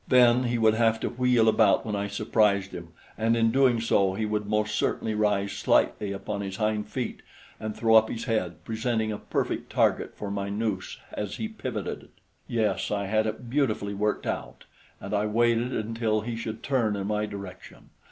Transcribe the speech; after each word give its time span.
Then 0.07 0.45
he 0.45 0.57
would 0.57 0.73
have 0.73 0.99
to 1.01 1.09
wheel 1.09 1.47
about 1.47 1.85
when 1.85 1.95
I 1.95 2.07
surprised 2.07 2.71
him, 2.71 2.87
and 3.19 3.37
in 3.37 3.51
doing 3.51 3.79
so, 3.79 4.15
he 4.15 4.25
would 4.25 4.47
most 4.47 4.73
certainly 4.73 5.13
rise 5.13 5.51
slightly 5.51 6.11
upon 6.11 6.41
his 6.41 6.55
hind 6.57 6.87
feet 6.89 7.21
and 7.59 7.77
throw 7.77 7.93
up 7.93 8.09
his 8.09 8.23
head, 8.23 8.65
presenting 8.65 9.11
a 9.11 9.19
perfect 9.19 9.71
target 9.71 10.15
for 10.15 10.31
my 10.31 10.49
noose 10.49 10.97
as 11.13 11.35
he 11.35 11.47
pivoted. 11.47 12.09
Yes, 12.47 12.89
I 12.89 13.05
had 13.05 13.27
it 13.27 13.47
beautifully 13.47 13.93
worked 13.93 14.25
out, 14.25 14.63
and 14.99 15.13
I 15.13 15.27
waited 15.27 15.71
until 15.71 16.21
he 16.21 16.35
should 16.35 16.63
turn 16.63 16.95
in 16.95 17.05
my 17.05 17.27
direction. 17.27 17.91